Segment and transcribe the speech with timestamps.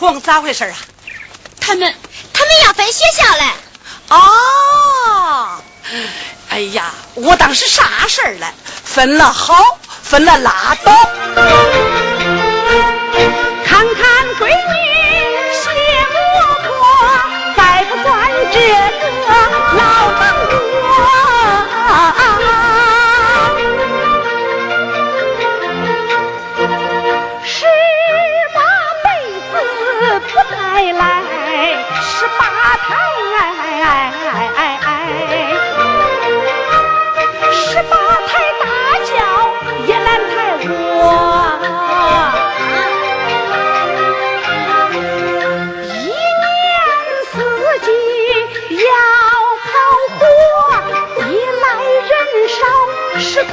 [0.00, 0.76] 红，咋回事啊？
[1.60, 1.94] 他们
[2.32, 3.44] 他们要分学校嘞。
[4.08, 5.62] 哦，
[6.48, 8.50] 哎呀，我当是啥事儿了？
[8.82, 10.92] 分了好，分了拉倒。
[13.66, 14.04] 看看
[14.40, 14.89] 闺女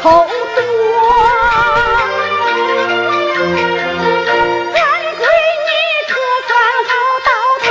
[0.08, 0.62] 少石头多。
[4.74, 4.80] 咱
[5.18, 5.22] 闺
[5.68, 5.72] 女
[6.08, 6.12] 可
[6.48, 6.50] 算
[6.88, 6.96] 熬
[7.28, 7.30] 到
[7.66, 7.68] 头，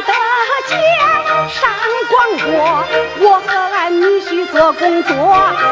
[0.00, 0.08] 的
[0.66, 0.72] 街
[1.52, 1.60] 上。
[3.18, 5.10] 我和俺女婿做工作，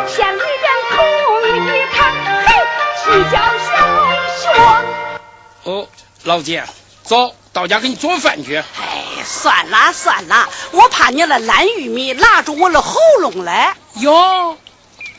[0.07, 0.97] 县里边空
[1.49, 1.49] 一
[1.93, 2.13] 看，
[2.45, 2.49] 嘿，
[3.03, 3.73] 去教小
[4.37, 4.43] 学。
[5.65, 5.89] 哦，
[6.25, 6.65] 老姐，
[7.05, 8.57] 走到家给你做饭去。
[8.57, 8.65] 哎，
[9.25, 13.69] 算了算了，我怕你那烂玉米拉住我的喉咙嘞。
[14.01, 14.59] 哟，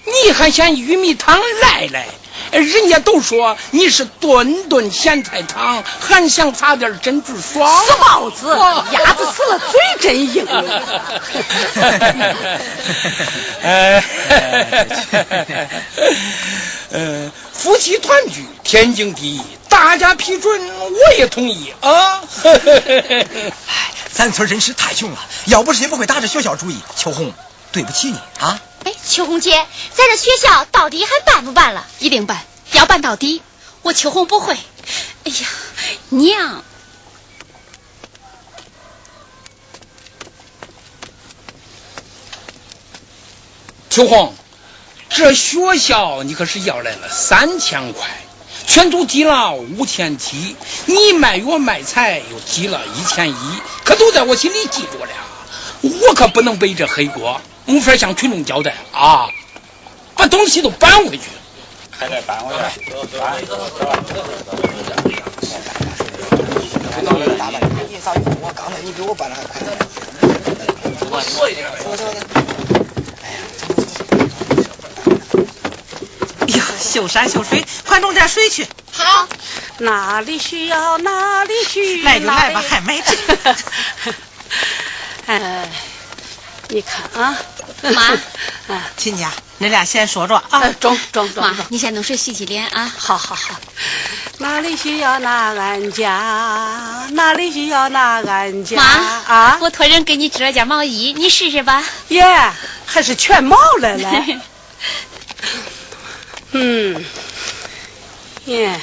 [0.06, 2.08] 你还嫌玉米汤赖赖？
[2.52, 7.86] 人家都说你是顿顿咸菜汤，还想撒点珍珠爽。
[7.86, 8.48] 死包子，
[8.92, 10.46] 鸭子死了嘴真硬。
[13.62, 14.04] 呃，
[16.92, 22.22] 呃，夫妻团聚天经地义，大家批准我也同意啊。
[22.44, 23.26] 哎，
[24.14, 26.78] 咱村真是太穷了，要不是也不会打着学校主意。
[26.96, 27.34] 秋红，
[27.72, 28.60] 对不起你啊。
[28.86, 29.52] 哎，秋红姐，
[29.96, 31.86] 咱这学校到底还办不办了？
[32.00, 33.42] 一定办，要办到底。
[33.82, 34.54] 我秋红不会。
[34.54, 35.48] 哎呀，
[36.10, 36.64] 娘。
[43.90, 44.36] 秋红，
[45.10, 48.08] 这学校你可是要来了三千块，
[48.68, 53.36] 全都积了五千七，你卖药卖菜又积了一千一，
[53.84, 55.10] 可都在我心里记住了，
[56.08, 59.28] 我可不能背这黑锅，没法向群众交代啊！
[60.18, 61.24] 把东西都搬回去，
[61.92, 62.72] 还得搬回来。
[68.42, 69.62] 我刚才你比我搬的还快。
[71.10, 71.68] 多说一点。
[76.48, 78.68] 呀，秀山秀水，快弄点水去。
[78.92, 79.28] 好，
[79.80, 82.02] 哪里需要哪里去。
[82.04, 83.18] 来就来吧，还没 去。
[85.28, 85.70] 哎，
[86.70, 87.38] 你看啊，
[87.94, 88.02] 妈，
[88.74, 90.46] 啊，亲家，你俩先说说啊。
[90.50, 92.92] 啊，中中中妈，，你先弄水洗洗脸啊。
[92.98, 93.56] 好好好。
[94.40, 98.76] 哪里需要拿俺家，哪里需要拿俺家。
[98.78, 101.84] 妈啊，我托人给你织了件毛衣，你试试吧。
[102.10, 102.24] 耶，
[102.86, 104.40] 还是全毛了嘞。
[106.52, 107.06] 嗯，
[108.46, 108.80] 耶，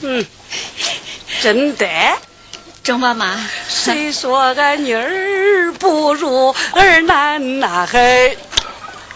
[0.00, 0.26] 嗯，
[1.42, 1.86] 真的。
[2.82, 3.36] 中吧，妈。
[3.68, 5.08] 谁说俺女儿
[5.78, 7.86] 不如儿男呐？
[7.90, 8.38] 嘿，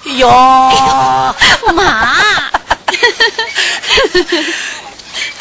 [0.04, 1.34] 哟，
[1.74, 2.16] 妈。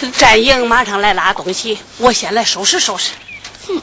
[0.17, 3.11] 战营马上来拉东西，我先来收拾收拾。
[3.67, 3.81] 哼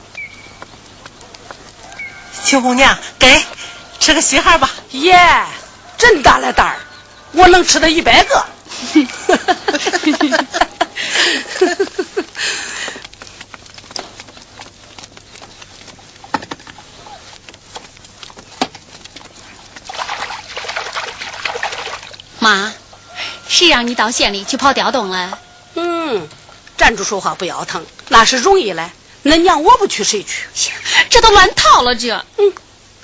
[2.44, 3.44] 秋姑娘，给
[4.00, 4.70] 吃个稀罕吧。
[4.92, 5.44] 耶，
[5.98, 6.76] 真大了袋儿，
[7.32, 8.46] 我能吃到一百个。
[22.46, 22.72] 妈，
[23.48, 25.36] 谁让你到县里去跑调动了？
[25.74, 26.28] 嗯，
[26.78, 28.92] 站住说话不腰疼，那是容易嘞。
[29.24, 30.22] 恁娘我不去谁
[30.54, 30.70] 去？
[31.10, 32.52] 这都乱套了，这嗯，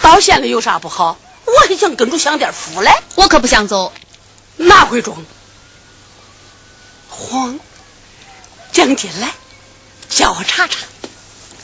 [0.00, 1.18] 到县里有啥不好？
[1.44, 2.92] 我还想跟着享点福嘞。
[3.16, 3.92] 我可不想走。
[4.58, 5.24] 哪会中？
[7.10, 7.58] 慌，
[8.70, 9.32] 将进来，
[10.08, 10.76] 叫我查查。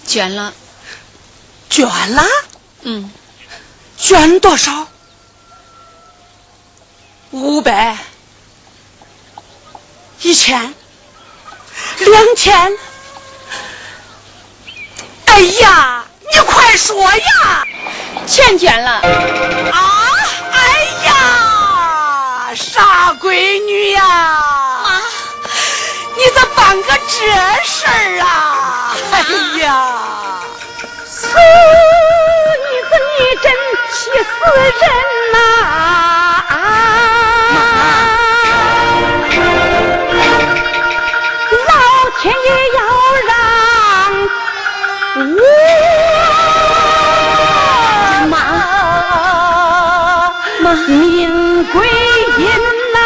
[0.05, 0.53] 捐了，
[1.71, 2.25] 捐了？
[2.83, 3.09] 嗯，
[3.97, 4.89] 捐多少？
[7.31, 7.97] 五百、
[10.23, 10.75] 一千、
[11.99, 12.73] 两千。
[15.27, 17.65] 哎呀，你快说呀！
[18.27, 18.91] 全捐了。
[18.93, 19.03] 啊！
[20.53, 24.03] 哎呀，傻闺女呀！
[24.83, 25.03] 妈，
[26.17, 27.17] 你咋办个这
[27.65, 28.97] 事儿啊？
[29.13, 29.21] 哎
[29.61, 30.41] 呀，
[31.07, 31.29] 死
[32.65, 33.47] 女子你真
[33.93, 34.39] 气死
[34.81, 34.83] 人
[35.33, 35.37] 呐、
[50.89, 51.87] 命归
[52.39, 52.49] 阴
[52.95, 52.99] 呐！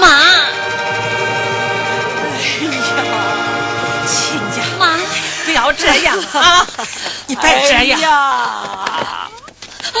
[0.00, 0.08] 妈，
[2.22, 2.26] 哎
[2.70, 2.96] 呀，
[4.06, 4.96] 亲家，妈，
[5.44, 6.66] 不要这样啊！
[7.28, 8.10] 你别这样，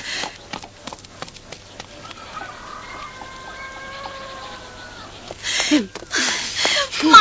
[7.02, 7.18] 妈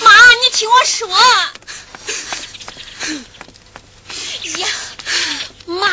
[0.00, 1.08] 妈你听我说。
[4.58, 4.68] 呀
[5.66, 5.88] 妈。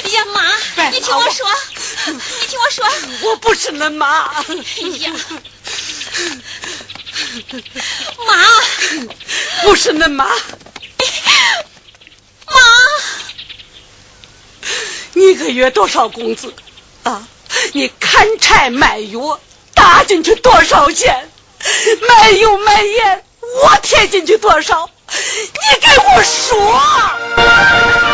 [0.00, 1.46] 哎呀妈你听我说
[2.06, 2.86] 你听我说
[3.22, 4.28] 我不是恁妈。
[4.28, 4.44] 哎
[5.00, 5.12] 呀
[8.26, 8.34] 妈，
[9.62, 10.32] 不是恁妈，妈，
[15.14, 16.52] 你一个月多少工资
[17.04, 17.26] 啊？
[17.72, 19.40] 你砍柴卖药
[19.74, 21.30] 搭进去多少钱？
[22.08, 23.24] 卖油卖盐
[23.62, 24.90] 我贴进去多少？
[25.08, 28.07] 你给我说。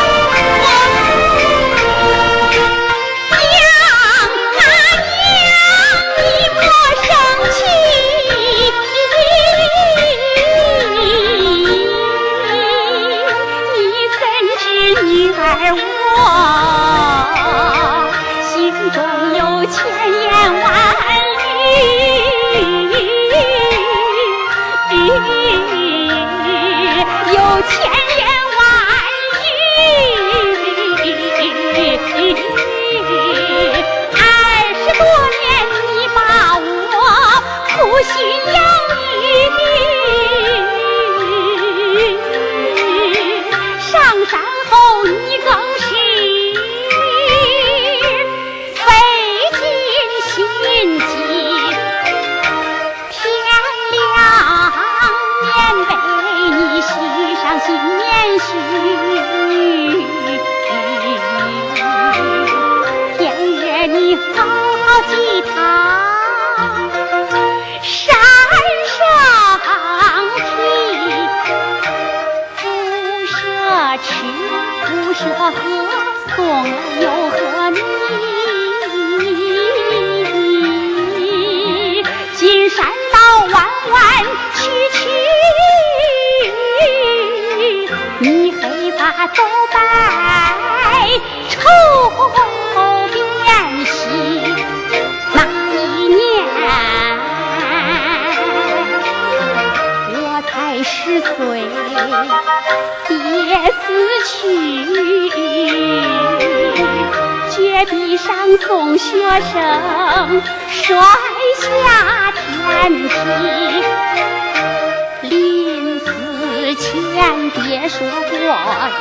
[117.97, 118.39] 说过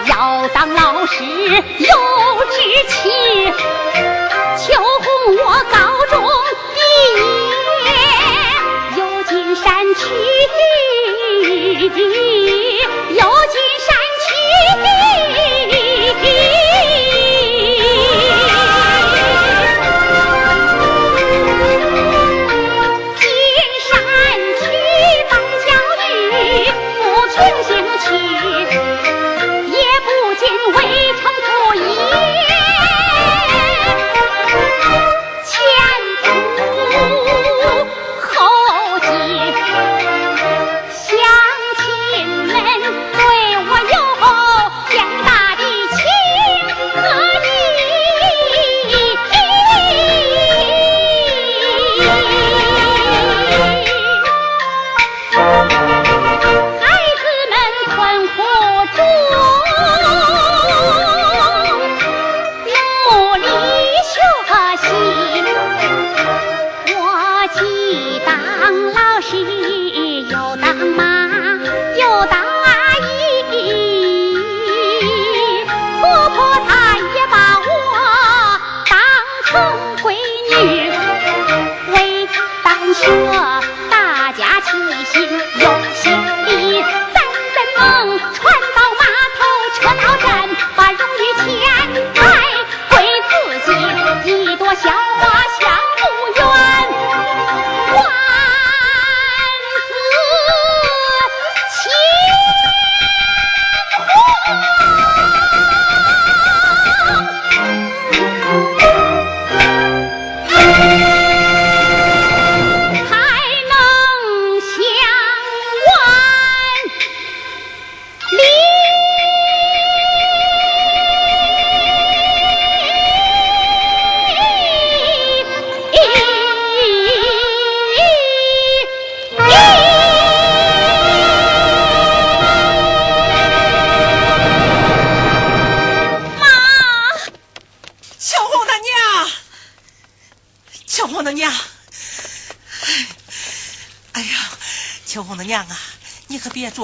[0.06, 2.13] 要当老师有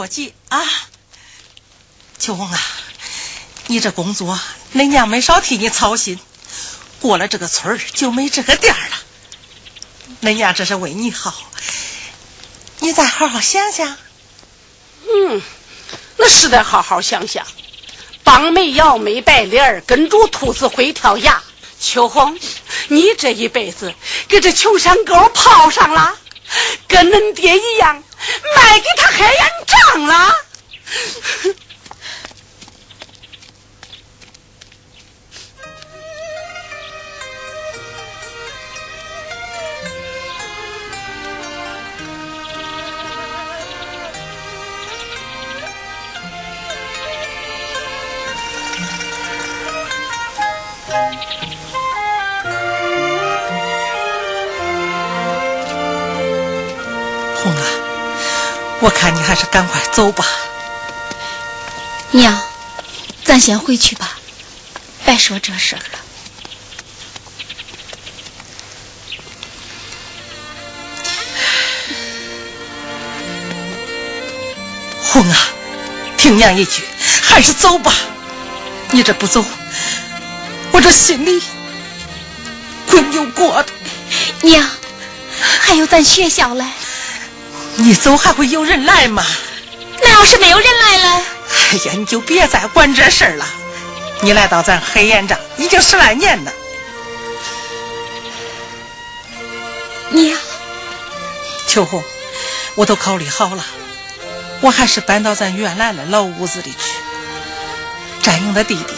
[0.09, 0.63] 可别着急啊。
[2.17, 2.59] 秋红啊，
[3.67, 4.37] 你这工作，
[4.73, 6.19] 恁娘没少替你操心。
[6.99, 8.97] 过了这个村儿就没这个店了。
[10.21, 11.33] 恁娘这是为你好，
[12.79, 13.95] 你再好好想想。
[15.07, 15.41] 嗯，
[16.17, 17.45] 那是得好好想想。
[18.23, 21.41] 帮没摇没白脸，跟住兔子会跳崖。
[21.79, 22.37] 秋红，
[22.89, 23.93] 你这一辈子
[24.27, 26.17] 给这穷山沟泡上了，
[26.87, 28.03] 跟恁爹一样，
[28.55, 30.35] 卖给他海盐账了。
[58.81, 60.25] 我看你还是赶快走吧。
[62.11, 62.41] 娘，
[63.23, 64.17] 咱先回去吧，
[65.05, 65.99] 别说这事儿了。
[75.03, 75.37] 红啊，
[76.17, 76.83] 听娘一句，
[77.21, 77.93] 还是走吧。
[78.91, 79.45] 你这不走，
[80.71, 81.43] 我这心里
[82.89, 83.69] 滚有过的。
[84.41, 84.67] 娘，
[85.41, 86.65] 还有咱学校嘞。
[87.79, 89.25] 你走还会有人来吗？
[90.01, 91.23] 那要是没有人来了，
[91.71, 93.45] 哎呀，你就别再管这事儿了。
[94.21, 96.51] 你来到咱黑岩庄已经十来年了。
[100.11, 100.37] 娘，
[101.67, 102.03] 秋红，
[102.75, 103.63] 我都考虑好了，
[104.61, 106.77] 我还是搬到咱原来的老屋子里去。
[108.21, 108.93] 占用的弟弟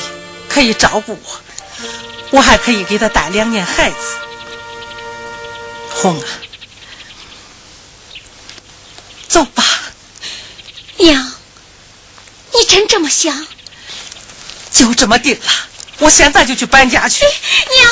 [0.49, 1.41] 可以照顾我，
[2.31, 3.95] 我还可以给他带两年孩子。
[5.93, 6.25] 红啊！
[9.31, 9.63] 走吧，
[10.97, 11.31] 娘，
[12.53, 13.47] 你真这么想？
[14.73, 15.51] 就这么定了，
[15.99, 17.23] 我现在就去搬家去。
[17.23, 17.31] 娘，
[17.77, 17.91] 娘，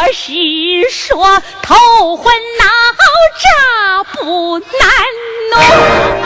[0.00, 2.64] 我是说，头昏脑
[3.42, 4.62] 胀不难
[5.50, 6.17] 弄。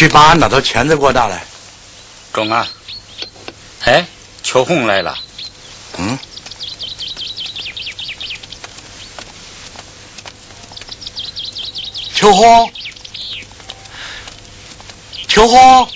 [0.00, 1.44] 去把俺那头钳子给我拿来。
[2.32, 2.66] 中啊！
[3.84, 4.06] 哎，
[4.42, 5.18] 秋红来了。
[5.98, 6.18] 嗯。
[12.14, 12.72] 秋红，
[15.28, 15.92] 秋红，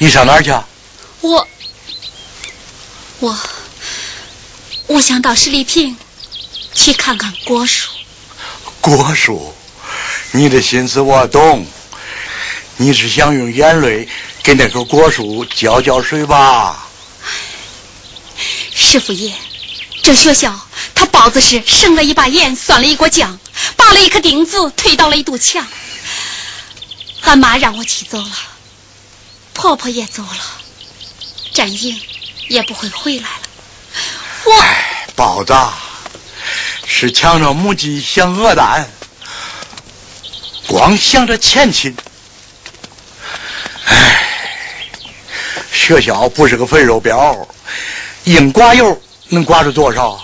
[0.00, 0.50] 你上哪儿去？
[1.20, 1.46] 我，
[3.20, 3.38] 我。
[4.88, 5.96] 我想到十里坪
[6.78, 7.90] 去看看果树。
[8.80, 9.52] 果树，
[10.30, 11.66] 你的心思我懂。
[12.76, 14.08] 你是想用眼泪
[14.44, 16.86] 给那棵果树浇浇水吧？
[18.72, 19.34] 师傅爷，
[20.04, 20.58] 这学校
[20.94, 23.40] 他包子是生了一把盐，算了一锅酱，
[23.76, 25.66] 拔了一颗钉子，推倒了一堵墙。
[27.22, 28.32] 俺妈让我去走了，
[29.52, 30.38] 婆婆也走了，
[31.52, 32.00] 战英
[32.46, 33.48] 也不会回来了。
[34.44, 34.64] 我
[35.16, 35.52] 包子
[36.90, 38.88] 是抢着母鸡想鹅蛋，
[40.66, 41.94] 光想着前亲。
[43.84, 44.26] 唉，
[45.70, 47.46] 学校不是个肥肉膘，
[48.24, 50.18] 硬刮油能刮出多少？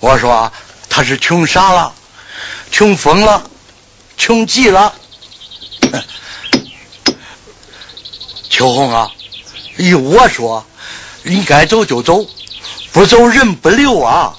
[0.00, 0.50] 我说
[0.88, 1.92] 他是穷傻了，
[2.72, 3.42] 穷疯了，
[4.16, 4.94] 穷极了。
[8.48, 9.12] 秋红啊，
[9.76, 10.66] 依我说，
[11.24, 12.26] 你该走就走。
[12.90, 14.34] 不走人不留啊！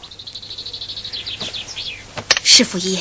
[2.57, 2.99] 师傅爷，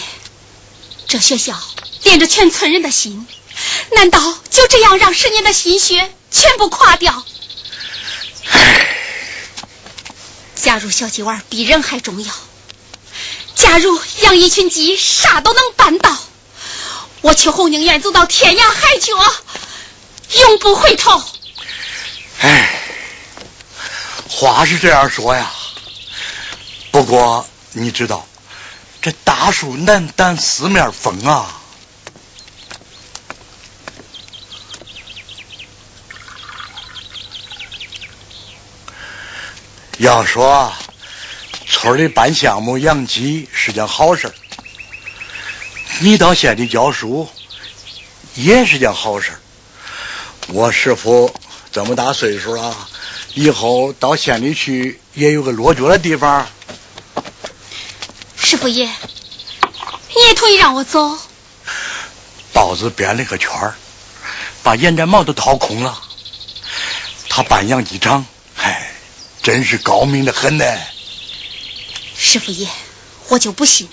[1.09, 1.59] 这学校
[2.03, 3.27] 连着全村人的心，
[3.93, 7.25] 难道就这样让十年的心血全部垮掉？
[10.57, 12.35] 假如小鸡娃比人还重要，
[13.55, 16.15] 假如养一群鸡啥都能办到，
[17.23, 19.15] 我秋红宁愿走到天涯海角，
[20.39, 21.25] 永不回头。
[22.41, 22.83] 唉。
[24.29, 25.51] 话是这样说呀，
[26.91, 28.29] 不过你知道，
[29.07, 31.61] 这大树难挡四面风啊。
[39.99, 40.73] 要说
[41.69, 44.35] 村里办项目养鸡是件好事
[46.01, 47.29] 你到县里教书
[48.35, 49.31] 也是件好事
[50.49, 51.33] 我师傅
[51.71, 52.77] 这么大岁数了。
[53.35, 56.49] 以后到县里去也有个落脚的地方。
[58.49, 58.89] 师傅爷，
[60.15, 61.19] 你也同意让我走？
[62.53, 63.75] 包子编了个圈儿，
[64.63, 66.01] 把延展毛都掏空了。
[67.29, 68.89] 他办养鸡场，嗨，
[69.43, 70.65] 真是高明的很呢。
[72.17, 72.69] 师傅爷，
[73.31, 73.89] 我就不信，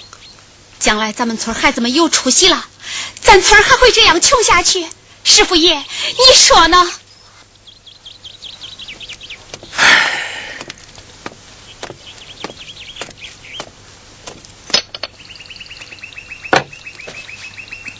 [0.79, 2.63] 将来咱们村孩子们有出息了，
[3.23, 4.87] 咱村还会这样穷下去？
[5.23, 6.91] 师傅爷，你说呢？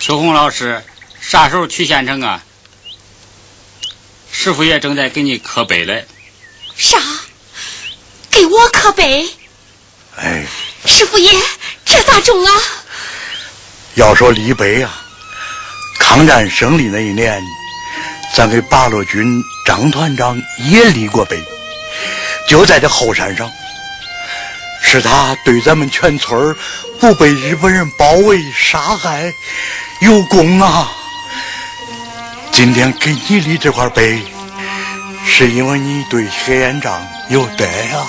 [0.06, 0.84] 秋红老师，
[1.22, 2.44] 啥时候去县城啊？
[4.34, 6.06] 师傅爷正在给你刻碑嘞。
[6.76, 6.98] 啥？
[8.30, 9.26] 给我刻碑？
[10.18, 10.46] 哎。
[10.86, 11.32] 师傅爷，
[11.86, 12.52] 这咋中啊？
[13.94, 14.94] 要说立碑啊，
[16.02, 17.42] 抗战胜利那一年，
[18.36, 20.38] 咱给八路军张团长
[20.70, 21.42] 也立过碑，
[22.50, 23.50] 就在这后山上。
[24.86, 26.56] 是他对咱们全村
[27.00, 29.34] 不被日本人包围杀害
[30.04, 30.92] 有功啊！
[32.52, 34.22] 今天给你立这块碑，
[35.26, 38.04] 是因为你对黑烟帐有德啊！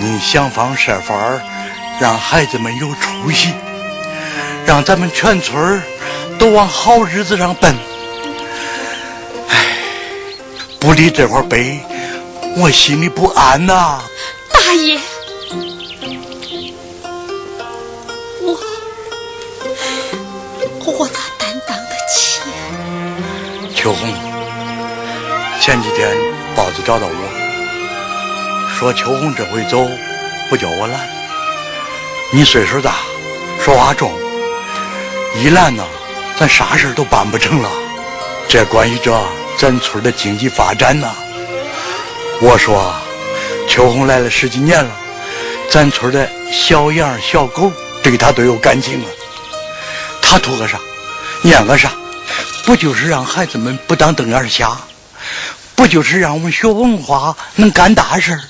[0.00, 1.14] 你想方设法
[1.98, 3.54] 让孩子们有出息，
[4.66, 5.82] 让咱们全村
[6.38, 7.74] 都往好日子上奔。
[9.48, 9.66] 唉，
[10.78, 11.80] 不立这块碑，
[12.58, 13.98] 我心里不安呐、
[14.52, 15.00] 大爷，
[20.84, 22.40] 我哪担当得起？
[23.74, 24.12] 秋红，
[25.60, 26.10] 前几天
[26.56, 29.86] 豹子找到我，说秋红这回走
[30.50, 31.00] 不叫我拦。
[32.32, 32.96] 你岁数大，
[33.60, 34.10] 说话重，
[35.36, 35.84] 一拦呢，
[36.38, 37.70] 咱啥事都办不成了。
[38.48, 39.24] 这关系着
[39.56, 41.14] 咱村的经济发展呢。
[42.40, 42.92] 我说，
[43.68, 44.90] 秋红来了十几年了，
[45.70, 47.70] 咱村的小羊小狗
[48.02, 49.06] 对他都有感情啊。
[50.32, 50.80] 他图个啥？
[51.42, 51.92] 念个啥？
[52.64, 54.78] 不就是让孩子们不当瞪眼瞎？
[55.74, 58.40] 不就是让我们学文化能干大事？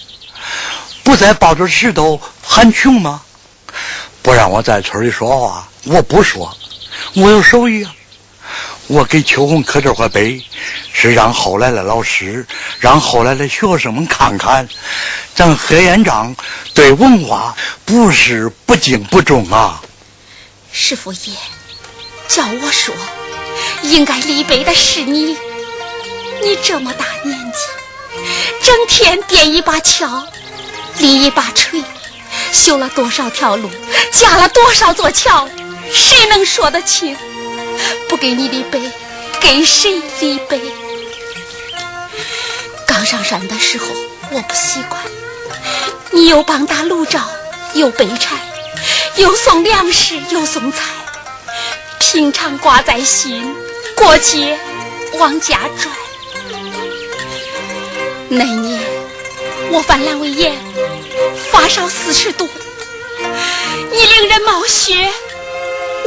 [1.03, 3.21] 不再抱着石头喊穷吗？
[4.23, 6.57] 不让我在村里说话，我不说，
[7.15, 7.93] 我有手艺啊。
[8.87, 10.41] 我给秋红刻这块碑，
[10.93, 12.47] 是让后来的老师，
[12.79, 14.69] 让后来的学生们看看，
[15.35, 16.37] 咱黑烟帐
[16.75, 19.83] 对文化不是不敬不重啊。
[20.75, 21.35] 师傅爷，
[22.29, 22.95] 叫我说，
[23.83, 25.37] 应该立碑的是你。
[26.43, 27.59] 你这么大年纪，
[28.63, 30.25] 整天颠一把锹，
[30.99, 31.85] 立一把锤，
[32.53, 33.71] 修了多少条路，
[34.13, 35.49] 架了多少座桥，
[35.93, 37.17] 谁能说得清？
[38.09, 38.91] 不给你立碑，
[39.41, 40.61] 给谁立碑？
[42.87, 43.87] 刚上山的时候，
[44.31, 45.01] 我不习惯，
[46.11, 47.21] 你又帮打炉灶，
[47.75, 48.37] 又背柴，
[49.17, 50.79] 又送粮食，又送菜，
[52.03, 53.55] 平常挂在心，
[53.97, 54.59] 过节
[55.15, 55.97] 往家转。
[58.29, 58.81] 那年
[59.71, 60.53] 我犯阑尾炎，
[61.51, 62.51] 发烧四十度，
[63.93, 65.11] 你令人冒雪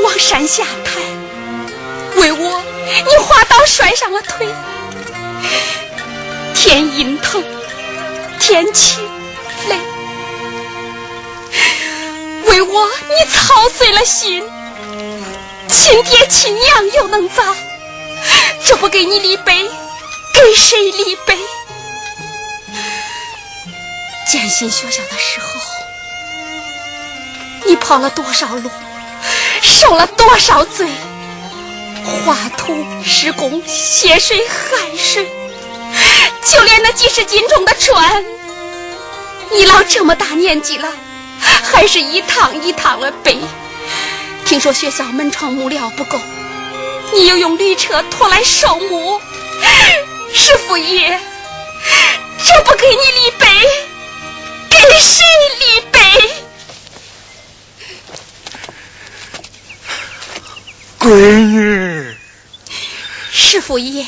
[0.03, 2.61] 往山下抬，为我
[3.07, 4.47] 你滑倒摔伤了腿，
[6.53, 7.43] 天阴疼，
[8.39, 8.99] 天气
[9.69, 9.79] 累，
[12.45, 14.43] 为我你操碎了心，
[15.67, 17.55] 亲爹亲娘又能咋？
[18.65, 19.69] 这不给你立碑，
[20.33, 21.37] 给谁立碑？
[24.31, 25.61] 建新学校的时候，
[27.65, 28.69] 你跑了多少路，
[29.61, 30.87] 受了多少罪，
[32.25, 35.29] 画图、施工、血水、汗水，
[36.43, 38.25] 就连那几十斤重的砖，
[39.51, 40.91] 你老这么大年纪了，
[41.39, 43.39] 还是一趟一趟的背。
[44.45, 46.21] 听说学校门窗木料不够，
[47.13, 49.19] 你又用驴车拖来寿木。
[50.33, 51.19] 师傅爷，
[52.43, 53.47] 这不给你立碑，
[54.69, 55.25] 给谁
[55.59, 55.99] 立碑？
[60.99, 61.09] 闺
[61.47, 62.15] 女，
[63.31, 64.05] 师傅爷，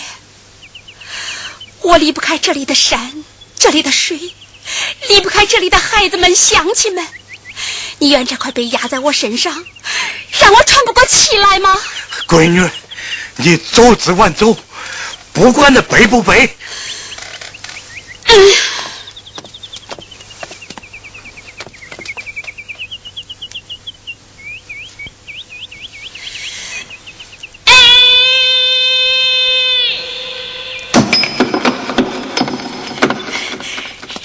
[1.82, 3.24] 我离不开这里的山，
[3.58, 4.20] 这里的水，
[5.10, 7.08] 离不开这里的孩子们、乡亲们。
[8.00, 9.66] 你愿这块碑压在我身上，
[10.40, 11.76] 让我喘不过气来吗？
[12.28, 12.70] 闺女，
[13.38, 14.58] 你走只管走，
[15.34, 16.56] 不管那背不背。
[18.26, 18.54] 嗯。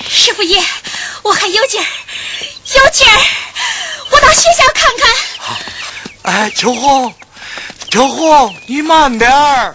[0.08, 0.62] 师傅爷，
[1.22, 1.86] 我还有劲儿，
[2.74, 3.18] 有劲儿，
[4.32, 6.32] 我到学校看看。
[6.32, 7.14] 哎，秋红，
[7.90, 9.74] 秋红，你慢点儿。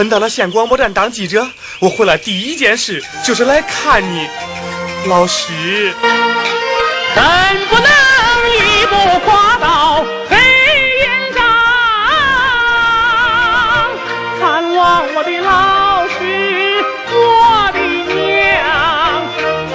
[0.00, 1.46] 分到了县广播站当记者，
[1.78, 4.26] 我回来第一件事就是来看你，
[5.08, 5.52] 老师。
[7.14, 7.22] 能
[7.68, 7.84] 不能
[8.48, 10.38] 一步跨到黑
[11.00, 11.44] 岩上，
[14.40, 16.82] 看望我的老师，
[17.12, 17.78] 我的
[18.14, 19.28] 娘，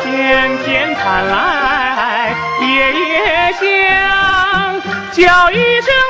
[0.06, 6.05] 天天盼来夜夜想，叫一声。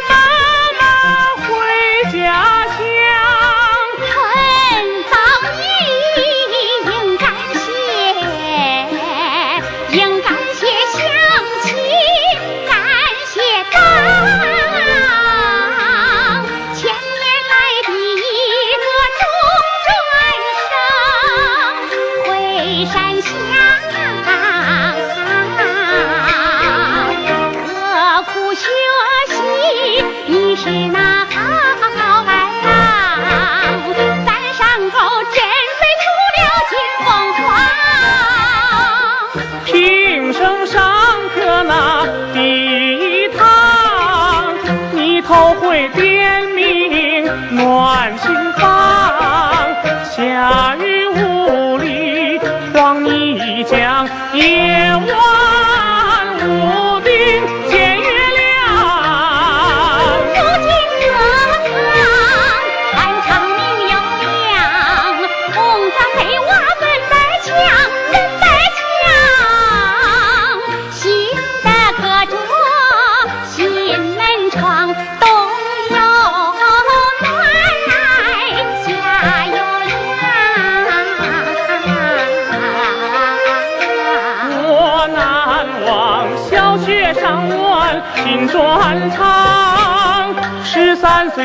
[50.18, 50.85] 夏日。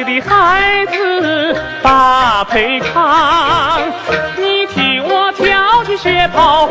[0.03, 3.81] 岁的孩子把配唱，
[4.37, 6.71] 你替我挑起雪袍。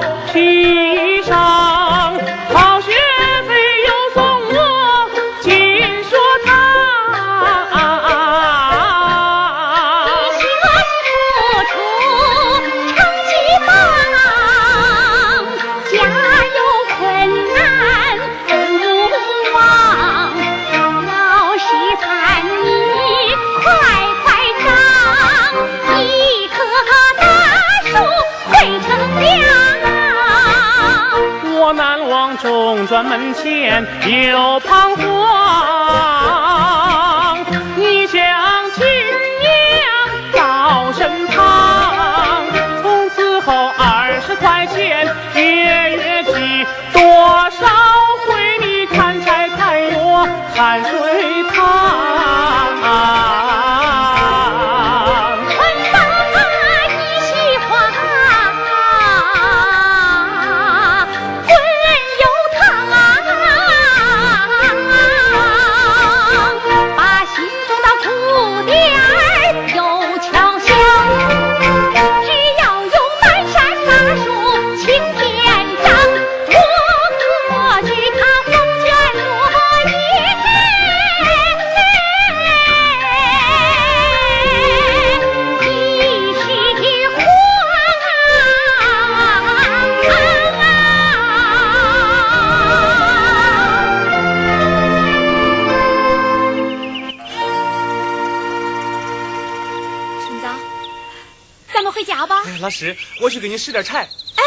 [101.80, 102.44] 咱们回家吧。
[102.60, 104.10] 老师，我去给你拾点柴。
[104.36, 104.44] 哎，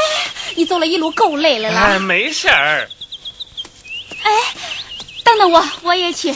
[0.55, 1.81] 你走了一路够累的了。
[1.81, 2.91] 哎，没事儿。
[4.23, 4.31] 哎，
[5.25, 6.35] 等等我，我也去。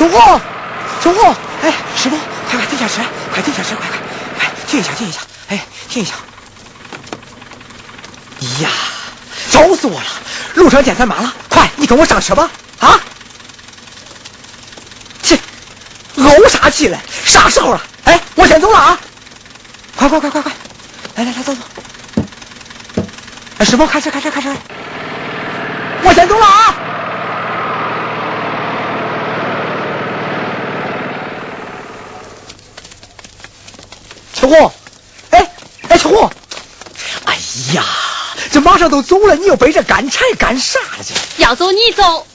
[0.00, 0.40] 秋红，
[1.02, 2.16] 秋红，哎，师傅，
[2.48, 3.02] 快快停下车，
[3.34, 3.98] 快停下车，快快，
[4.38, 5.18] 快停一下，停一下，
[5.50, 5.60] 哎，
[5.90, 6.14] 停一下。
[8.62, 8.70] 呀，
[9.52, 10.06] 愁死我了！
[10.54, 12.98] 路上见咱妈了，快，你跟我上车吧，啊！
[15.22, 15.38] 切，
[16.16, 16.98] 怄啥气嘞？
[17.26, 17.82] 啥时候了？
[18.04, 18.98] 哎，我先走了啊！
[19.96, 20.50] 快快快快快，
[21.16, 21.60] 来来来，走走。
[23.58, 24.50] 哎，师傅，开车开车开车，
[26.04, 26.74] 我先走了啊！
[34.40, 34.72] 秋红，
[35.30, 35.50] 哎
[35.88, 36.32] 哎，秋红，
[37.26, 37.36] 哎
[37.74, 37.84] 呀，
[38.50, 41.04] 这马上都走了，你又背着干柴干啥了？
[41.36, 42.26] 这要走你走。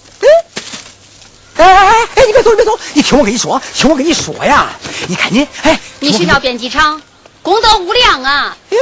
[1.58, 4.70] 哎哎哎哎，你别走，你别走，你听我跟你说，听我跟你说呀，
[5.08, 7.02] 你看你，哎，你学校编辑场
[7.42, 8.58] 功德无量啊！
[8.70, 8.78] 哎，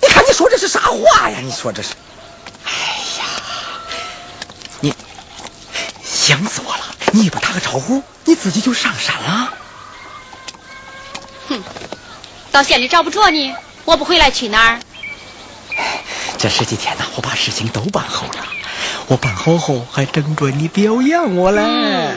[0.00, 1.38] 你看你说这是啥话呀？
[1.42, 1.88] 你说这是，
[2.64, 2.70] 哎
[3.18, 3.24] 呀，
[4.80, 4.94] 你
[6.04, 6.94] 想死我了！
[7.12, 9.54] 你不打个招呼，你自己就上山了。
[12.54, 13.52] 哼，到县里找不着你，
[13.84, 14.80] 我不回来去哪儿？
[16.38, 18.46] 这十几天呢，我把事情都办好了。
[19.08, 21.60] 我办好后还等着你表扬我嘞。
[21.60, 22.16] 嗯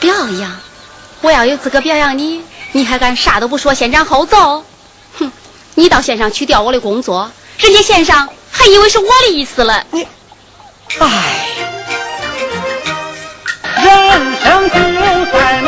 [0.00, 0.58] 表扬？
[1.20, 4.64] 我要有资格表扬你，你还敢啥都不说，先斩后奏？
[5.18, 5.30] 哼！
[5.74, 9.84] 你到县上去调我的工作，人家县上还以为是我的意思了。
[9.92, 10.04] 你，
[10.98, 11.46] 哎，
[13.84, 14.76] 人生就
[15.30, 15.60] 在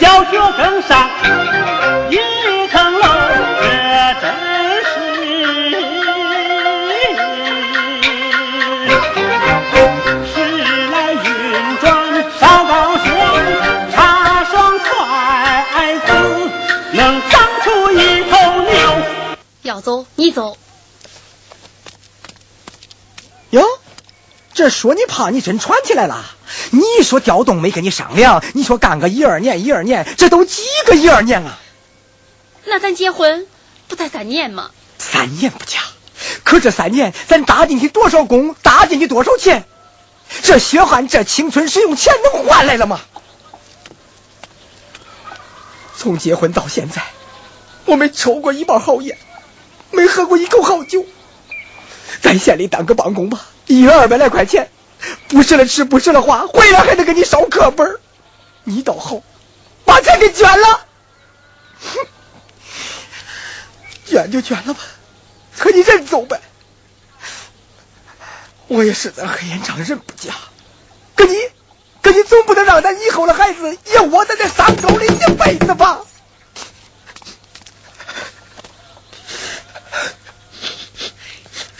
[0.00, 1.10] 比教学更上
[2.10, 2.16] 一
[2.68, 3.06] 层楼，
[3.60, 3.66] 这
[4.20, 4.24] 真
[4.84, 4.94] 是
[10.26, 10.34] 时
[10.90, 11.26] 来运
[11.80, 11.84] 转
[12.38, 13.06] 少高兴，
[13.92, 16.06] 茶爽筷子
[16.92, 16.98] 能
[17.30, 18.72] 长出一头牛。
[19.62, 20.56] 要走你走，
[23.50, 23.64] 哟，
[24.58, 26.24] 这说你胖，你真喘起来了。
[26.72, 31.56] 你说调动没跟你商量，你说干个一二年一二年，这都几个一二年啊？
[32.64, 33.46] 那咱结婚
[33.86, 34.72] 不才三年吗？
[34.98, 35.78] 三年不假，
[36.42, 39.64] 可这三年咱搭进去多少工，搭进去多少钱？
[40.42, 43.00] 这血汗，这青春，是用钱能换来了吗？
[45.96, 47.04] 从结婚到现在，
[47.84, 49.16] 我没抽过一包好烟，
[49.92, 51.06] 没喝过一口好酒，
[52.20, 54.70] 在县里当个帮工吧，一月二百来块钱，
[55.28, 58.00] 不舍了吃，不舍了花，回来还得给你烧课本
[58.64, 59.22] 你倒好，
[59.84, 60.86] 把钱给捐了，
[64.06, 64.80] 捐就捐了吧，
[65.58, 66.40] 可你人走呗。
[68.68, 70.34] 我也是咱黑烟厂人不假，
[71.14, 71.34] 可你，
[72.02, 76.00] 可你总不能让咱以后的孩子也窝在这山沟里一辈子吧？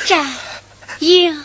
[0.06, 0.34] 战
[1.00, 1.44] 赢。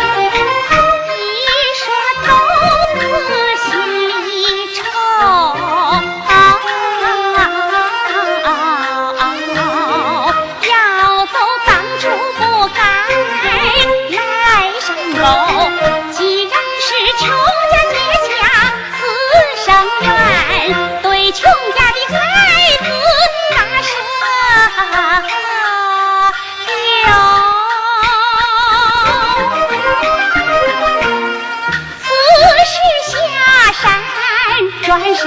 [34.91, 35.23] 转身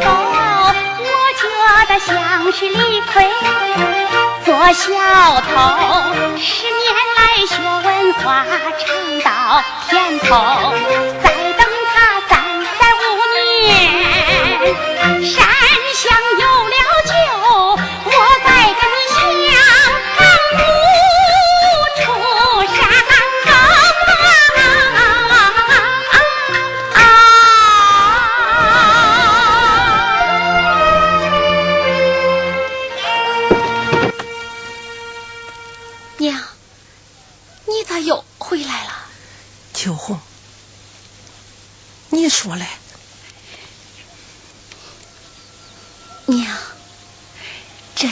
[0.00, 1.46] 走，我觉
[1.88, 3.30] 得像是李逵。
[4.44, 4.90] 做小
[5.42, 5.54] 偷，
[6.36, 6.82] 十年
[7.14, 7.54] 来学
[7.84, 8.44] 文化
[8.76, 8.84] 尝
[9.22, 10.74] 到甜头，
[11.22, 11.45] 在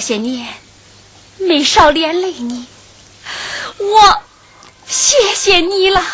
[0.04, 0.46] 些年
[1.38, 2.66] 没少连累你，
[3.78, 4.22] 我
[4.86, 6.04] 谢谢你了。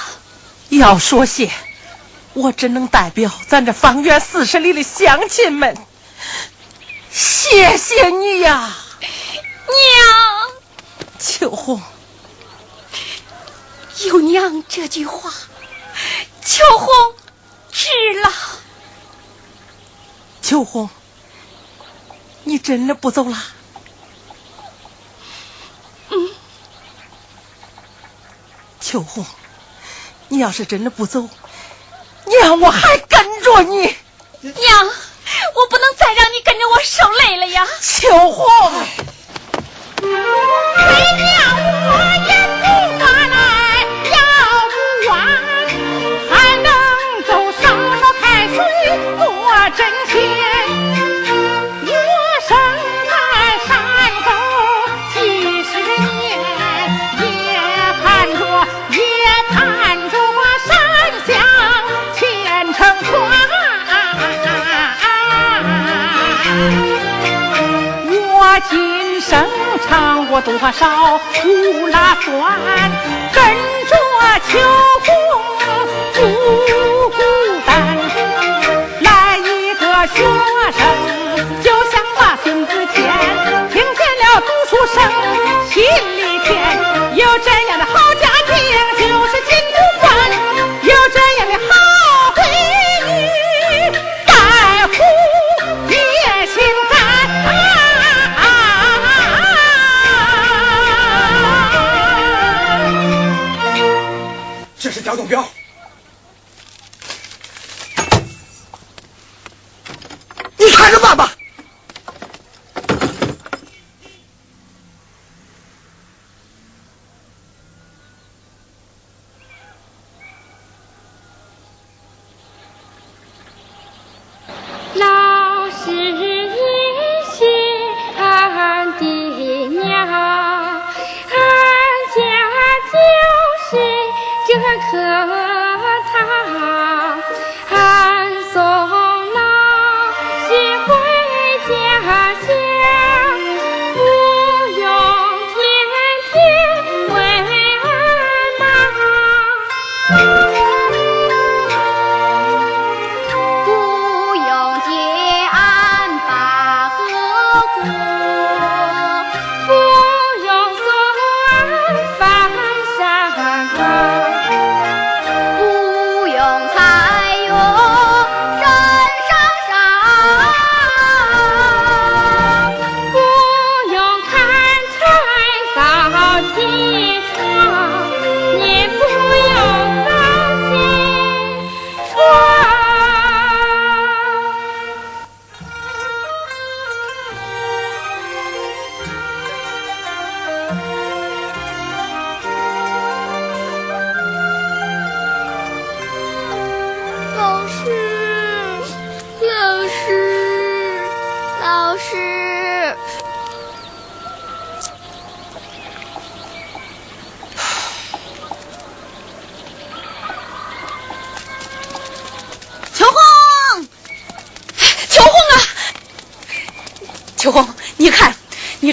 [0.69, 1.51] 要说谢，
[2.35, 5.77] 我只能代表咱这方圆四十里的乡亲们
[7.11, 8.73] 谢谢你呀，
[9.67, 10.51] 娘。
[11.19, 11.83] 秋红，
[14.07, 15.35] 有娘这句话，
[16.45, 16.89] 秋红
[17.73, 18.33] 知了。
[20.41, 20.89] 秋红，
[22.45, 23.37] 你真的不走了？
[26.11, 26.31] 嗯。
[28.81, 29.25] 秋红，
[30.29, 31.29] 你要是真的不走，
[32.27, 33.95] 娘我还跟着你。
[34.41, 34.87] 娘，
[35.55, 37.67] 我不能再让你跟着我受累了呀。
[37.81, 38.47] 秋红。
[40.03, 41.29] 哎娘
[41.91, 41.93] 我
[42.27, 42.40] 也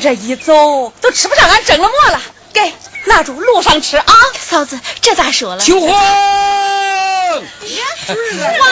[0.08, 2.22] 这一走都吃不上俺蒸了馍了，
[2.53, 2.74] 给
[3.08, 4.05] 拿住路上吃啊。
[4.39, 5.62] 嫂子，这咋说了？
[5.62, 5.97] 秋红，王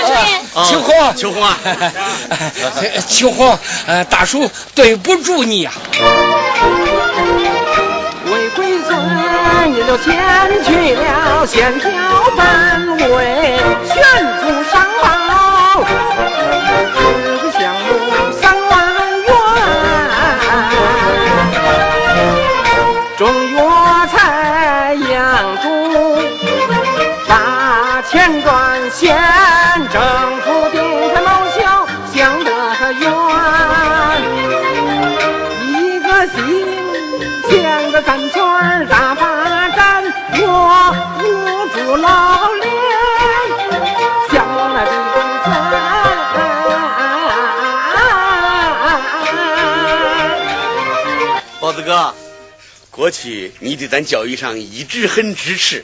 [0.06, 0.16] 春，
[0.66, 1.58] 秋红，秋红啊，
[3.10, 5.74] 秋红， 呃，大叔对不住你呀、
[8.24, 10.16] 为归尊，也就先
[10.64, 11.90] 去了县条
[12.38, 13.60] 本位，
[13.94, 14.02] 宣
[14.40, 15.84] 府上报，
[52.96, 55.84] 过去你对咱教育上一直很支持，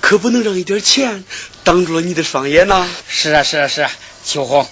[0.00, 1.22] 可不能让一点钱
[1.62, 2.88] 挡住了你的双眼呐。
[3.08, 3.92] 是啊，是啊，是啊，
[4.26, 4.68] 秋红，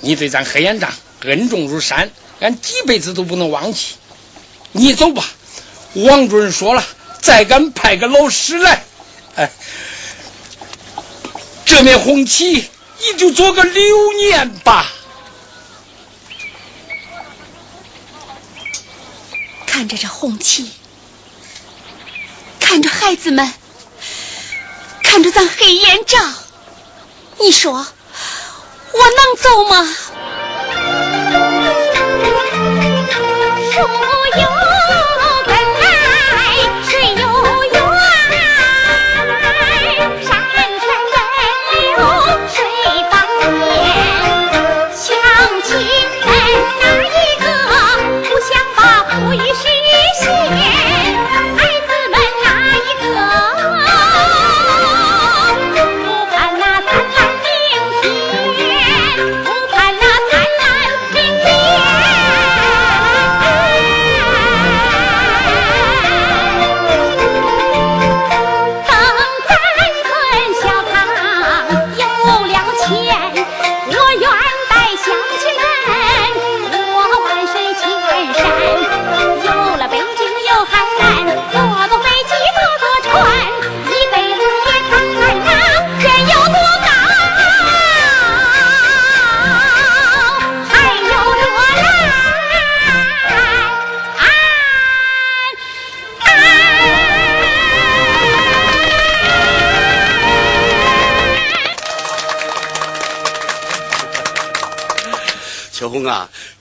[0.00, 2.10] 你对咱黑眼障恩重如山，
[2.40, 3.94] 俺几辈子都不能忘记。
[4.72, 5.24] 你走吧，
[5.94, 6.84] 王主任说了，
[7.22, 8.84] 再敢派个老师来，
[9.36, 9.50] 哎，
[11.64, 14.92] 这面红旗你就做个留念吧。
[19.74, 20.70] 看着这红旗，
[22.60, 23.52] 看着孩子们，
[25.02, 26.16] 看着咱黑烟罩，
[27.40, 27.72] 你说
[28.92, 29.96] 我能走吗？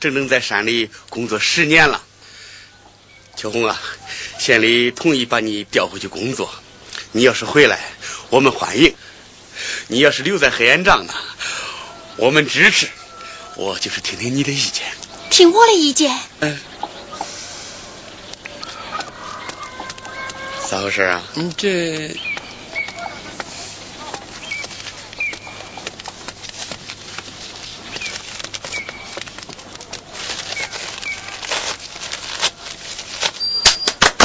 [0.04, 2.04] 整整在山里工作十年了。
[3.38, 3.80] 秋红啊，
[4.38, 6.54] 县里同意把你调回去工作。
[7.14, 7.80] 你要是回来，
[8.30, 8.92] 我们欢迎；
[9.88, 11.14] 你要是留在黑岩帐呢，
[12.18, 12.90] 我们支持。
[13.56, 14.84] 我就是听听你的意见。
[15.30, 16.20] 听我的意见。
[16.42, 16.60] 嗯。
[20.70, 21.24] 咋回事啊？
[21.36, 22.14] 嗯，这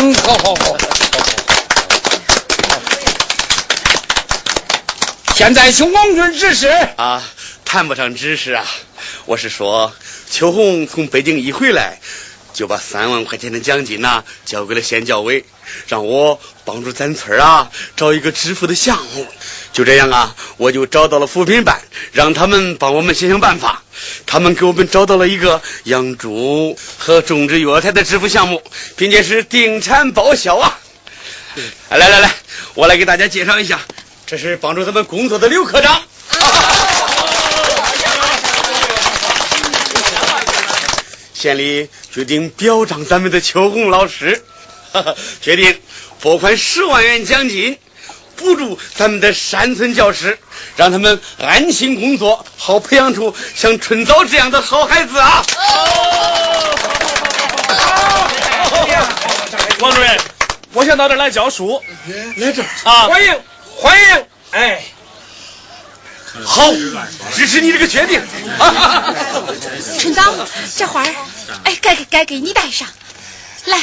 [0.01, 0.77] 嗯，好好好。
[5.35, 6.69] 现在请王军指示。
[6.97, 7.23] 啊，
[7.65, 8.67] 谈不上指示啊，
[9.25, 9.95] 我是说，
[10.31, 11.99] 秋红从北京一回来，
[12.53, 15.47] 就把三万块钱的奖金呐、交给了县教委，
[15.87, 19.27] 让我帮助咱村啊找一个致富的项目。
[19.73, 21.81] 就这样啊，我就找到了扶贫办，
[22.13, 23.83] 让他们帮我们想想办法。
[24.27, 28.63] 他们给我们找到了一个养猪和种植药材的致富项目，
[28.97, 30.79] 并且是定产报销啊。
[31.91, 32.35] 来来来，
[32.75, 33.81] 我来给大家介绍一下，
[34.27, 36.03] 这是帮助他们工作的刘科长。
[41.35, 44.43] 县里决定表彰咱们的秋红老师，
[45.41, 45.81] 决定
[46.21, 47.79] 拨款十万元奖金，
[48.39, 50.39] 补助咱们的山村教师，
[50.77, 55.45] 让他们安心工作，好培养出像春早这样的好孩子啊！
[59.81, 60.19] 王主任，
[60.73, 61.83] 我想到这儿来教书。
[62.37, 63.09] 来这儿啊！
[63.09, 63.41] 欢迎
[63.77, 64.83] 欢迎，哎，
[66.45, 66.73] 好，
[67.35, 68.23] 支持你这个决定。
[70.01, 70.35] 春早，
[70.77, 71.15] 这花儿，
[71.65, 72.89] 哎，该给该给你戴上，
[73.65, 73.79] 来。
[73.79, 73.83] 啊